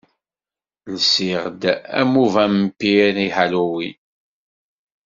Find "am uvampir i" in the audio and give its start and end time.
1.99-3.29